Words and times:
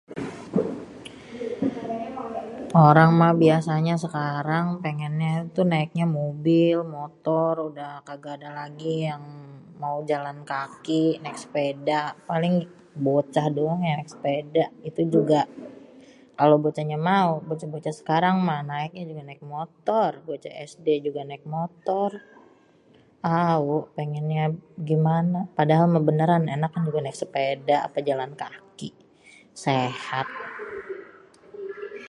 orang 2.87 3.09
mah 3.19 3.33
biasanya 3.43 3.95
sekarang 4.05 4.65
pengennya 4.83 5.33
naiknya 5.71 6.05
tuh 6.05 6.15
mobil 6.19 6.75
motor.. 6.97 7.51
udah 7.69 7.91
kagak 8.07 8.33
ada 8.39 8.49
lagi 8.59 8.93
yang 9.09 9.23
mau 9.83 9.97
jalan 10.11 10.37
kaki 10.53 11.05
naik 11.23 11.37
sépéda.. 11.43 12.01
paling 12.29 12.55
bocah 13.05 13.47
doang 13.57 13.81
yang 13.85 13.95
naék 13.99 14.09
sépéda.. 14.13 14.63
itu 14.89 15.01
juga 15.15 15.41
kalo 16.39 16.53
bocahnya 16.63 16.97
mau.. 17.11 17.31
bocah-bocah 17.47 17.93
sekarang 18.01 18.35
mah 18.47 18.61
naiknya 18.71 19.03
juga 19.11 19.21
naik 19.29 19.41
motor.. 19.55 20.09
bocah 20.27 20.53
sd 20.69 20.87
juga 21.07 21.21
naik 21.29 21.45
motor.. 21.55 22.09
au 23.41 23.65
péngénnya 23.95 24.43
gimana..padahal 24.89 25.85
mah 25.93 26.01
bénéran 26.07 26.43
enakan 26.55 26.81
juga 26.89 26.99
naik 27.05 27.17
sépéda 27.21 27.75
apa 27.87 27.97
jalan 28.09 28.31
kaki.. 28.41 28.89
sehat.. 29.63 30.29